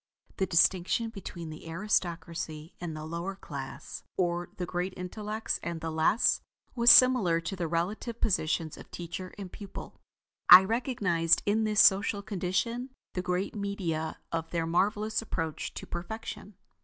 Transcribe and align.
The 0.37 0.47
distinction 0.47 1.11
between 1.11 1.51
the 1.51 1.69
aristocracy 1.69 2.73
and 2.81 2.97
the 2.97 3.05
lower 3.05 3.35
class, 3.35 4.01
or 4.17 4.49
the 4.57 4.65
great 4.65 4.95
intellects 4.97 5.59
and 5.61 5.79
the 5.79 5.91
less, 5.91 6.41
was 6.73 6.89
similar 6.89 7.39
to 7.41 7.55
the 7.55 7.67
relative 7.67 8.19
positions 8.19 8.77
of 8.77 8.89
teacher 8.89 9.31
and 9.37 9.51
pupil. 9.51 10.01
I 10.49 10.63
recognized 10.63 11.43
in 11.45 11.65
this 11.65 11.81
social 11.81 12.23
condition 12.23 12.89
the 13.13 13.21
great 13.21 13.53
media 13.53 14.17
of 14.31 14.49
their 14.49 14.65
marvelous 14.65 15.21
approach 15.21 15.71
to 15.75 15.85
perfection. 15.85 16.55